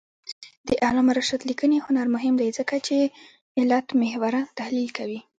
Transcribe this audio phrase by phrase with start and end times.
[0.67, 2.97] د علامه رشاد لیکنی هنر مهم دی ځکه چې
[3.61, 5.19] علتمحوره تحلیل کوي.